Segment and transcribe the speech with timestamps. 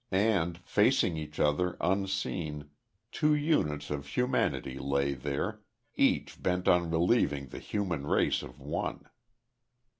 [0.09, 2.71] And, facing each other, unseen,
[3.11, 5.59] two units of humanity lay there,
[5.93, 9.07] each bent on relieving the human race of one.